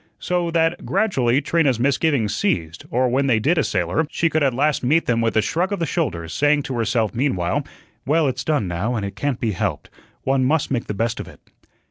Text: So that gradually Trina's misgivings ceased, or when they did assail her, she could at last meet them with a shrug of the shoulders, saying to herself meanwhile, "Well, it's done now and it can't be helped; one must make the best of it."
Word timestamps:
So 0.17 0.49
that 0.49 0.83
gradually 0.83 1.41
Trina's 1.43 1.79
misgivings 1.79 2.33
ceased, 2.33 2.87
or 2.89 3.07
when 3.07 3.27
they 3.27 3.39
did 3.39 3.59
assail 3.59 3.89
her, 3.91 4.07
she 4.09 4.31
could 4.31 4.41
at 4.41 4.51
last 4.51 4.83
meet 4.83 5.05
them 5.05 5.21
with 5.21 5.37
a 5.37 5.43
shrug 5.43 5.71
of 5.71 5.77
the 5.77 5.85
shoulders, 5.85 6.33
saying 6.33 6.63
to 6.63 6.73
herself 6.79 7.13
meanwhile, 7.13 7.63
"Well, 8.03 8.27
it's 8.27 8.43
done 8.43 8.67
now 8.67 8.95
and 8.95 9.05
it 9.05 9.15
can't 9.15 9.39
be 9.39 9.51
helped; 9.51 9.91
one 10.23 10.43
must 10.43 10.71
make 10.71 10.87
the 10.87 10.95
best 10.95 11.19
of 11.19 11.27
it." 11.27 11.39